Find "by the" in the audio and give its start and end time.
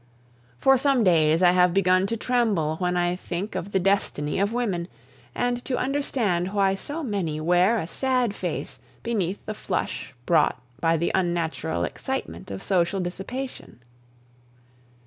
10.79-11.11